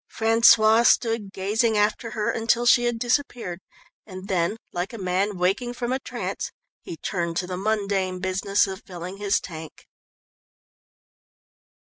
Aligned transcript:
François 0.11 0.83
stood 0.83 1.31
gazing 1.31 1.77
after 1.77 2.09
her 2.17 2.31
until 2.31 2.65
she 2.65 2.85
had 2.85 2.97
disappeared, 2.97 3.59
and 4.03 4.27
then, 4.27 4.57
like 4.73 4.93
a 4.93 4.97
man 4.97 5.37
waking 5.37 5.75
from 5.75 5.91
a 5.93 5.99
trance, 5.99 6.51
he 6.81 6.97
turned 6.97 7.37
to 7.37 7.45
the 7.45 7.55
mundane 7.55 8.17
business 8.19 8.65
of 8.65 8.81
filling 8.81 9.17
his 9.17 9.39
tank. 9.39 9.85